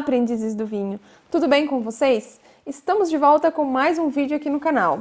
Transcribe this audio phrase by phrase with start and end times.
[0.00, 0.98] aprendizes do vinho!
[1.30, 2.40] Tudo bem com vocês?
[2.66, 5.00] Estamos de volta com mais um vídeo aqui no canal.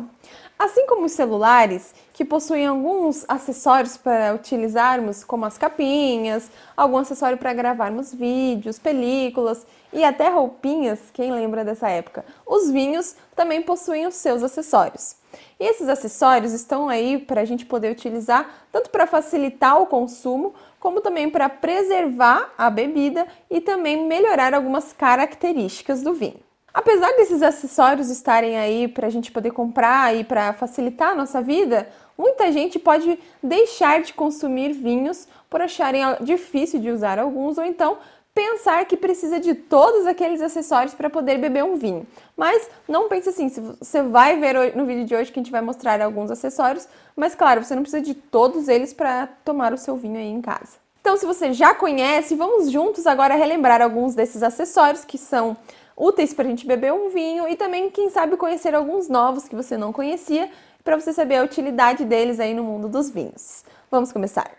[0.57, 7.37] Assim como os celulares, que possuem alguns acessórios para utilizarmos, como as capinhas, algum acessório
[7.37, 12.25] para gravarmos vídeos, películas e até roupinhas, quem lembra dessa época?
[12.45, 15.15] Os vinhos também possuem os seus acessórios.
[15.57, 20.53] E esses acessórios estão aí para a gente poder utilizar tanto para facilitar o consumo,
[20.77, 26.48] como também para preservar a bebida e também melhorar algumas características do vinho.
[26.73, 31.41] Apesar desses acessórios estarem aí para a gente poder comprar e para facilitar a nossa
[31.41, 37.65] vida, muita gente pode deixar de consumir vinhos por acharem difícil de usar alguns ou
[37.65, 37.97] então
[38.33, 42.07] pensar que precisa de todos aqueles acessórios para poder beber um vinho.
[42.37, 45.61] Mas não pense assim, você vai ver no vídeo de hoje que a gente vai
[45.61, 49.95] mostrar alguns acessórios, mas claro, você não precisa de todos eles para tomar o seu
[49.97, 50.77] vinho aí em casa.
[51.01, 55.57] Então, se você já conhece, vamos juntos agora relembrar alguns desses acessórios que são
[55.99, 59.55] úteis para a gente beber um vinho e também, quem sabe, conhecer alguns novos que
[59.55, 60.49] você não conhecia,
[60.83, 63.65] para você saber a utilidade deles aí no mundo dos vinhos.
[63.91, 64.49] Vamos começar!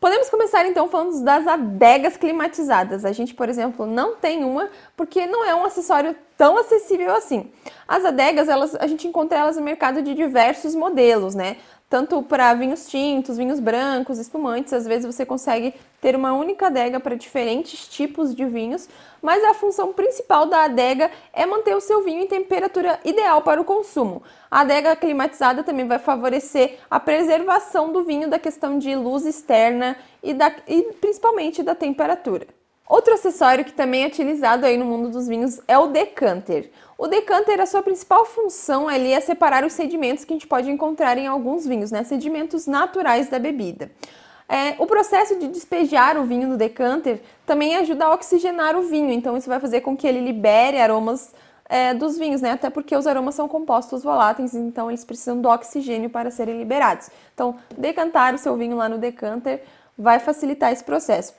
[0.00, 3.04] Podemos começar então falando das adegas climatizadas.
[3.04, 7.52] A gente, por exemplo, não tem uma porque não é um acessório tão acessível assim.
[7.86, 11.58] As adegas, elas, a gente encontra elas no mercado de diversos modelos, né?
[11.90, 17.00] Tanto para vinhos tintos, vinhos brancos, espumantes, às vezes você consegue ter uma única adega
[17.00, 18.88] para diferentes tipos de vinhos,
[19.20, 23.60] mas a função principal da adega é manter o seu vinho em temperatura ideal para
[23.60, 24.22] o consumo.
[24.48, 29.96] A adega climatizada também vai favorecer a preservação do vinho da questão de luz externa
[30.22, 32.59] e, da, e principalmente da temperatura.
[32.90, 36.72] Outro acessório que também é utilizado aí no mundo dos vinhos é o decanter.
[36.98, 40.68] O decanter, a sua principal função ali é separar os sedimentos que a gente pode
[40.68, 42.02] encontrar em alguns vinhos, né?
[42.02, 43.92] Sedimentos naturais da bebida.
[44.48, 49.12] É, o processo de despejar o vinho do decanter também ajuda a oxigenar o vinho,
[49.12, 51.32] então isso vai fazer com que ele libere aromas
[51.68, 52.50] é, dos vinhos, né?
[52.50, 57.08] Até porque os aromas são compostos voláteis, então eles precisam do oxigênio para serem liberados.
[57.34, 59.62] Então, decantar o seu vinho lá no decanter
[59.96, 61.34] vai facilitar esse processo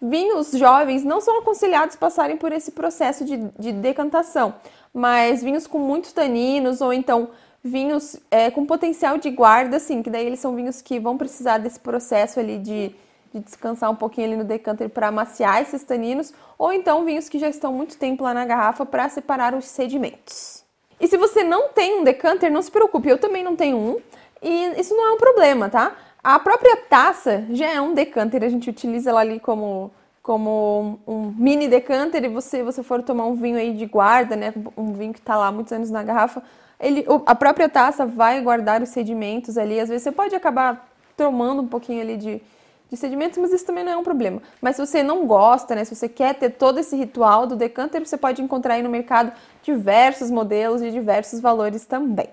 [0.00, 4.54] vinhos jovens não são aconselhados passarem por esse processo de, de decantação,
[4.92, 7.28] mas vinhos com muitos taninos ou então
[7.62, 11.58] vinhos é, com potencial de guarda, assim, que daí eles são vinhos que vão precisar
[11.58, 12.94] desse processo ali de,
[13.32, 17.38] de descansar um pouquinho ali no decanter para amaciar esses taninos, ou então vinhos que
[17.38, 20.64] já estão muito tempo lá na garrafa para separar os sedimentos.
[20.98, 24.00] E se você não tem um decanter, não se preocupe, eu também não tenho um,
[24.42, 25.94] e isso não é um problema, tá?
[26.22, 29.90] A própria taça já é um decanter, a gente utiliza ela ali como,
[30.22, 34.52] como um mini decanter e você, você for tomar um vinho aí de guarda, né,
[34.76, 36.42] um vinho que está lá há muitos anos na garrafa,
[36.78, 39.80] ele, a própria taça vai guardar os sedimentos ali.
[39.80, 42.42] Às vezes você pode acabar tomando um pouquinho ali de,
[42.90, 44.42] de sedimentos, mas isso também não é um problema.
[44.60, 48.04] Mas se você não gosta, né, se você quer ter todo esse ritual do decanter,
[48.06, 49.32] você pode encontrar aí no mercado
[49.62, 52.28] diversos modelos de diversos valores também.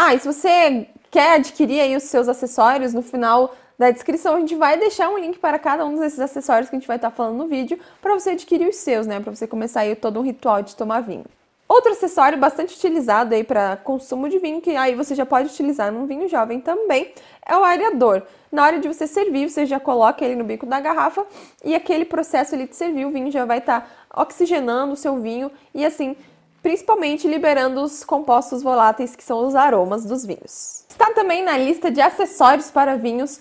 [0.00, 4.38] Ah, e se você quer adquirir aí os seus acessórios, no final da descrição a
[4.38, 7.10] gente vai deixar um link para cada um desses acessórios que a gente vai estar
[7.10, 9.18] falando no vídeo para você adquirir os seus, né?
[9.18, 11.24] Para você começar aí todo um ritual de tomar vinho.
[11.68, 15.90] Outro acessório bastante utilizado aí para consumo de vinho, que aí você já pode utilizar
[15.90, 17.12] num vinho jovem também,
[17.44, 18.22] é o aerador.
[18.52, 21.26] Na hora de você servir, você já coloca ele no bico da garrafa
[21.64, 25.50] e aquele processo ali de servir o vinho já vai estar oxigenando o seu vinho
[25.74, 26.14] e assim
[26.62, 30.84] principalmente liberando os compostos voláteis que são os aromas dos vinhos.
[30.88, 33.40] Está também na lista de acessórios para vinhos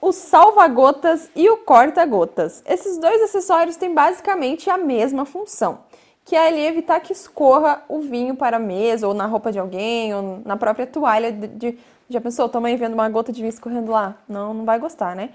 [0.00, 2.62] o salva-gotas e o corta-gotas.
[2.66, 5.80] Esses dois acessórios têm basicamente a mesma função,
[6.24, 9.58] que é ali evitar que escorra o vinho para a mesa, ou na roupa de
[9.58, 11.78] alguém, ou na própria toalha de, de
[12.08, 14.14] já pensou, mãe vendo uma gota de vinho escorrendo lá?
[14.28, 15.30] Não, não vai gostar, né?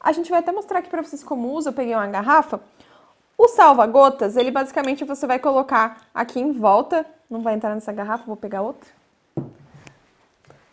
[0.00, 1.70] A gente vai até mostrar aqui para vocês como usa.
[1.70, 2.60] Eu peguei uma garrafa
[3.36, 8.24] o salva-gotas, ele basicamente você vai colocar aqui em volta, não vai entrar nessa garrafa,
[8.26, 8.88] vou pegar outra.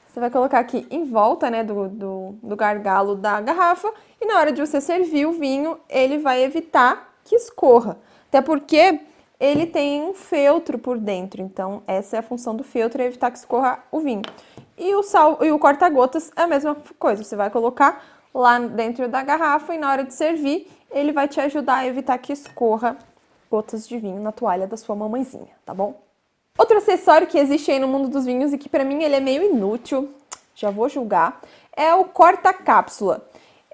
[0.07, 4.37] Você vai colocar aqui em volta, né, do, do, do gargalo da garrafa e na
[4.40, 7.97] hora de você servir o vinho, ele vai evitar que escorra.
[8.28, 8.99] Até porque
[9.40, 13.31] ele tem um feltro por dentro, então essa é a função do feltro, é evitar
[13.31, 14.22] que escorra o vinho.
[14.78, 18.03] E o, sal, e o corta-gotas é a mesma coisa, você vai colocar
[18.34, 22.17] lá dentro da garrafa e na hora de servir, ele vai te ajudar a evitar
[22.17, 22.97] que escorra
[23.49, 25.99] gotas de vinho na toalha da sua mamãezinha, tá bom?
[26.58, 29.20] Outro acessório que existe aí no mundo dos vinhos e que para mim ele é
[29.20, 30.09] meio inútil,
[30.53, 31.41] já vou julgar,
[31.76, 33.26] é o corta-cápsula.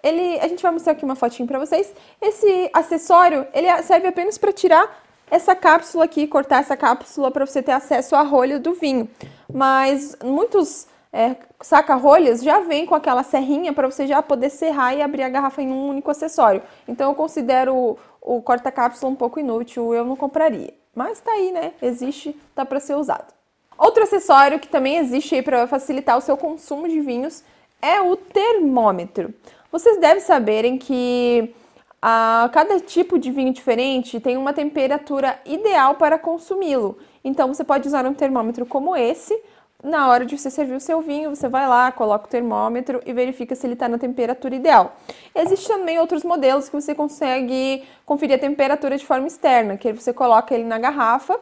[0.04, 1.94] Ele, a gente vai mostrar aqui uma fotinho para vocês.
[2.22, 7.62] Esse acessório, ele serve apenas para tirar essa cápsula aqui, cortar essa cápsula para você
[7.62, 9.10] ter acesso à rolha do vinho.
[9.52, 15.02] Mas muitos é, saca-rolhas já vem com aquela serrinha para você já poder serrar e
[15.02, 16.62] abrir a garrafa em um único acessório.
[16.88, 20.74] Então eu considero o, o corta-cápsula um pouco inútil, eu não compraria.
[20.94, 21.74] Mas tá aí, né?
[21.82, 23.34] Existe, tá para ser usado.
[23.78, 27.44] Outro acessório que também existe aí para facilitar o seu consumo de vinhos
[27.82, 29.34] é o termômetro.
[29.72, 31.54] Vocês devem saberem que
[32.02, 36.98] a cada tipo de vinho diferente tem uma temperatura ideal para consumi-lo.
[37.24, 39.40] Então você pode usar um termômetro como esse.
[39.84, 43.14] Na hora de você servir o seu vinho, você vai lá, coloca o termômetro e
[43.14, 44.96] verifica se ele está na temperatura ideal.
[45.36, 50.12] Existem também outros modelos que você consegue conferir a temperatura de forma externa, que você
[50.12, 51.40] coloca ele na garrafa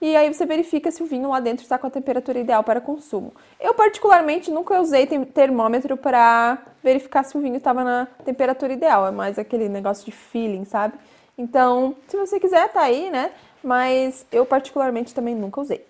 [0.00, 2.80] e aí você verifica se o vinho lá dentro está com a temperatura ideal para
[2.80, 3.32] consumo.
[3.60, 9.12] Eu, particularmente, nunca usei termômetro para verificar se o vinho estava na temperatura ideal, é
[9.12, 10.98] mais aquele negócio de feeling, sabe?
[11.38, 13.30] Então, se você quiser, tá aí, né?
[13.62, 15.86] Mas eu, particularmente, também nunca usei.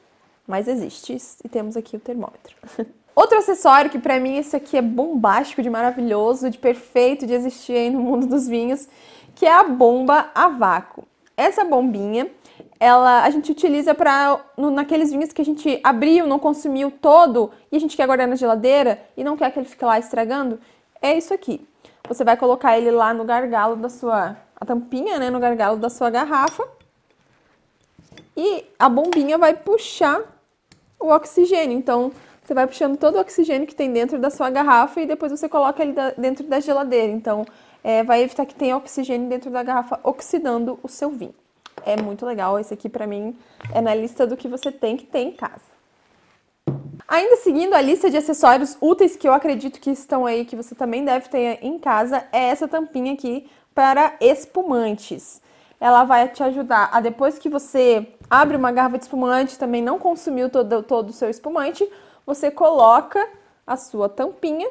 [0.47, 2.55] Mas existe e temos aqui o termômetro.
[3.15, 7.73] Outro acessório que para mim esse aqui é bombástico, de maravilhoso, de perfeito de existir
[7.73, 8.89] aí no mundo dos vinhos,
[9.35, 11.05] que é a bomba a vácuo.
[11.37, 12.31] Essa bombinha
[12.79, 17.77] ela a gente utiliza para naqueles vinhos que a gente abriu, não consumiu todo e
[17.77, 20.61] a gente quer guardar na geladeira e não quer que ele fique lá estragando,
[21.01, 21.67] é isso aqui.
[22.09, 25.91] Você vai colocar ele lá no gargalo da sua a tampinha, né, no gargalo da
[25.91, 26.67] sua garrafa.
[28.37, 30.21] E a bombinha vai puxar
[30.99, 31.77] o oxigênio.
[31.77, 32.13] Então,
[32.43, 35.49] você vai puxando todo o oxigênio que tem dentro da sua garrafa e depois você
[35.49, 37.13] coloca ele dentro da geladeira.
[37.13, 37.45] Então,
[37.83, 41.35] é, vai evitar que tenha oxigênio dentro da garrafa oxidando o seu vinho
[41.87, 42.59] é muito legal.
[42.59, 43.37] Esse aqui, para mim,
[43.73, 45.77] é na lista do que você tem que ter em casa.
[47.07, 50.75] Ainda seguindo a lista de acessórios úteis que eu acredito que estão aí, que você
[50.75, 55.41] também deve ter em casa, é essa tampinha aqui para espumantes.
[55.81, 59.99] Ela vai te ajudar a, depois que você abre uma garrafa de espumante, também não
[59.99, 61.89] consumiu todo, todo o seu espumante,
[62.25, 63.27] você coloca
[63.67, 64.69] a sua tampinha,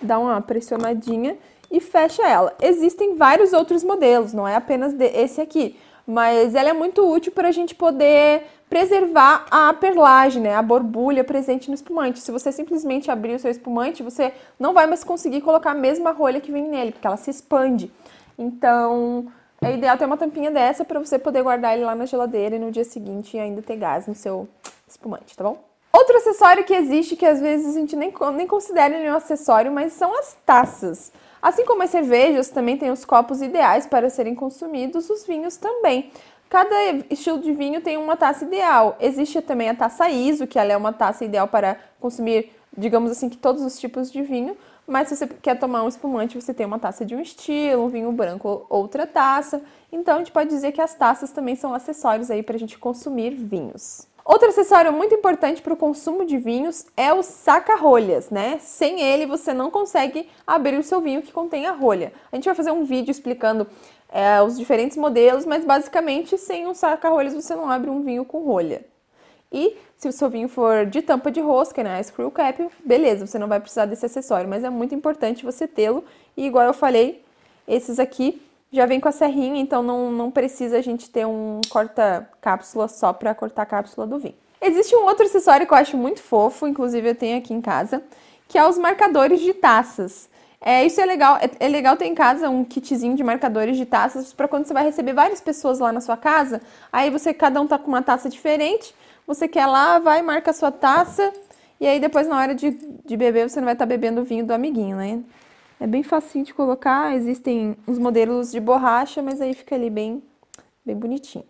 [0.00, 1.36] dá uma pressionadinha
[1.70, 2.54] e fecha ela.
[2.62, 7.48] Existem vários outros modelos, não é apenas esse aqui, mas ela é muito útil para
[7.48, 12.20] a gente poder preservar a perlagem, né, a borbulha presente no espumante.
[12.20, 16.10] Se você simplesmente abrir o seu espumante, você não vai mais conseguir colocar a mesma
[16.10, 17.90] rolha que vem nele, porque ela se expande.
[18.38, 19.26] Então,
[19.60, 22.58] é ideal ter uma tampinha dessa para você poder guardar ele lá na geladeira e
[22.58, 24.48] no dia seguinte ainda ter gás no seu
[24.86, 25.58] espumante, tá bom?
[25.92, 29.92] Outro acessório que existe, que às vezes a gente nem, nem considera nenhum acessório, mas
[29.94, 31.12] são as taças.
[31.40, 36.10] Assim como as cervejas também têm os copos ideais para serem consumidos, os vinhos também.
[36.48, 36.74] Cada
[37.10, 38.96] estilo de vinho tem uma taça ideal.
[39.00, 43.28] Existe também a taça ISO, que ela é uma taça ideal para consumir, digamos assim,
[43.28, 44.56] que todos os tipos de vinho.
[44.88, 47.88] Mas se você quer tomar um espumante, você tem uma taça de um estilo, um
[47.88, 49.60] vinho branco, outra taça.
[49.92, 52.78] Então a gente pode dizer que as taças também são acessórios aí para a gente
[52.78, 54.08] consumir vinhos.
[54.24, 58.58] Outro acessório muito importante para o consumo de vinhos é o saca-rolhas, né?
[58.60, 62.10] Sem ele você não consegue abrir o seu vinho que contém a rolha.
[62.32, 63.66] A gente vai fazer um vídeo explicando
[64.08, 68.42] é, os diferentes modelos, mas basicamente sem um saca-rolhas você não abre um vinho com
[68.42, 68.86] rolha.
[69.52, 73.38] E se o seu vinho for de tampa de rosca, né, screw cap, beleza, você
[73.38, 76.04] não vai precisar desse acessório, mas é muito importante você tê-lo.
[76.36, 77.24] E igual eu falei,
[77.66, 81.60] esses aqui já vem com a serrinha, então não, não precisa a gente ter um
[81.70, 84.34] corta-cápsula só para cortar a cápsula do vinho.
[84.60, 88.02] Existe um outro acessório que eu acho muito fofo, inclusive eu tenho aqui em casa,
[88.46, 90.28] que é os marcadores de taças.
[90.60, 93.86] É, isso é legal, é, é legal ter em casa um kitzinho de marcadores de
[93.86, 96.60] taças para quando você vai receber várias pessoas lá na sua casa,
[96.92, 98.92] aí você cada um tá com uma taça diferente,
[99.28, 101.30] você quer lá, vai, marca a sua taça,
[101.78, 104.24] e aí depois na hora de, de beber você não vai estar tá bebendo o
[104.24, 105.20] vinho do amiguinho, né?
[105.78, 110.22] É bem facinho de colocar, existem os modelos de borracha, mas aí fica ali bem,
[110.84, 111.44] bem bonitinho.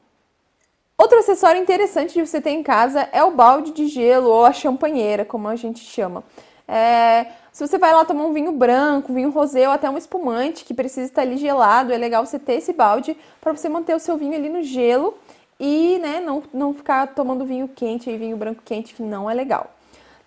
[0.98, 4.52] Outro acessório interessante de você ter em casa é o balde de gelo ou a
[4.52, 6.24] champanheira, como a gente chama.
[6.66, 10.64] É, se você vai lá tomar um vinho branco, vinho rosé ou até um espumante
[10.64, 14.00] que precisa estar ali gelado, é legal você ter esse balde para você manter o
[14.00, 15.16] seu vinho ali no gelo
[15.58, 19.34] e né, não, não ficar tomando vinho quente e vinho branco quente, que não é
[19.34, 19.70] legal.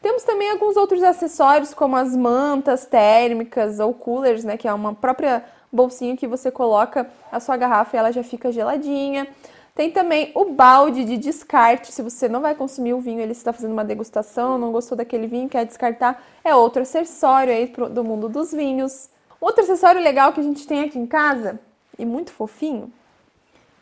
[0.01, 4.93] Temos também alguns outros acessórios, como as mantas térmicas ou coolers, né, que é uma
[4.93, 9.27] própria bolsinha que você coloca a sua garrafa e ela já fica geladinha.
[9.73, 13.53] Tem também o balde de descarte, se você não vai consumir o vinho, ele está
[13.53, 18.27] fazendo uma degustação, não gostou daquele vinho, quer descartar, é outro acessório aí do mundo
[18.27, 19.09] dos vinhos.
[19.39, 21.59] Outro acessório legal que a gente tem aqui em casa,
[21.97, 22.91] e muito fofinho,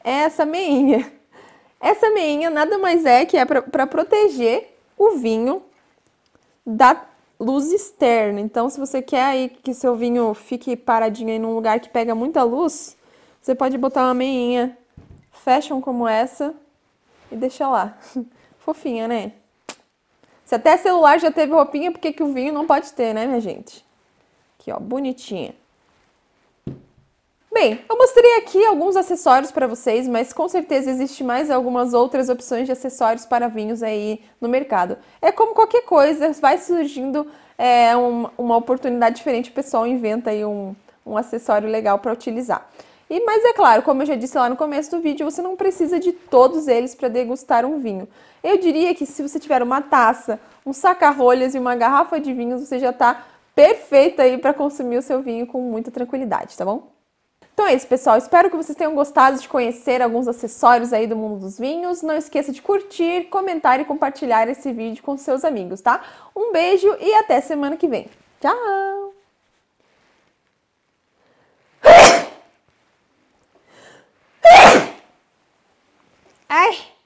[0.03, 1.11] é essa meinha.
[1.79, 5.63] Essa meinha nada mais é que é para proteger o vinho
[6.65, 7.05] da
[7.39, 8.39] luz externa.
[8.41, 12.13] Então, se você quer aí que seu vinho fique paradinho aí num lugar que pega
[12.13, 12.97] muita luz,
[13.41, 14.77] você pode botar uma meinha
[15.31, 16.53] fashion como essa
[17.31, 17.97] e deixa lá.
[18.59, 19.31] Fofinha, né?
[20.43, 23.25] Se até celular já teve roupinha, por que, que o vinho não pode ter, né,
[23.25, 23.85] minha gente?
[24.59, 25.53] Aqui, ó, bonitinha.
[27.51, 32.29] Bem, eu mostrei aqui alguns acessórios para vocês, mas com certeza existe mais algumas outras
[32.29, 34.97] opções de acessórios para vinhos aí no mercado.
[35.19, 37.25] É como qualquer coisa, vai surgindo
[37.57, 42.69] é, um, uma oportunidade diferente, o pessoal inventa aí um, um acessório legal para utilizar.
[43.09, 45.55] E, mas é claro, como eu já disse lá no começo do vídeo, você não
[45.55, 48.07] precisa de todos eles para degustar um vinho.
[48.43, 52.61] Eu diria que se você tiver uma taça, um saca-rolhas e uma garrafa de vinhos,
[52.61, 53.25] você já está
[53.55, 56.98] perfeito aí para consumir o seu vinho com muita tranquilidade, tá bom?
[57.59, 58.17] Então é isso, pessoal.
[58.17, 62.01] Espero que vocês tenham gostado de conhecer alguns acessórios aí do mundo dos vinhos.
[62.01, 66.01] Não esqueça de curtir, comentar e compartilhar esse vídeo com seus amigos, tá?
[66.33, 68.07] Um beijo e até semana que vem.
[68.39, 69.13] Tchau!
[76.47, 76.98] Ai!